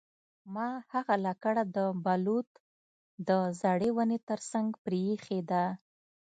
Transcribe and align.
ما 0.53 0.69
هغه 0.93 1.15
لکړه 1.27 1.63
د 1.75 1.77
بلوط 2.05 2.49
د 3.27 3.29
زړې 3.61 3.89
ونې 3.95 4.19
ترڅنګ 4.29 4.69
پریښې 4.85 5.39
ده 5.51 5.65